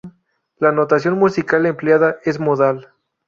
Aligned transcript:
La 0.57 0.71
notación 0.71 1.19
musical 1.19 1.67
empleada 1.67 2.15
es 2.25 2.39
modal. 2.39 2.89